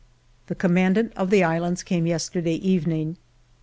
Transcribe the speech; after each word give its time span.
The 0.47 0.55
commandant 0.55 1.13
of 1.15 1.29
the 1.29 1.43
islands 1.43 1.83
came 1.83 2.07
yester 2.07 2.41
day 2.41 2.55
evening. 2.55 3.17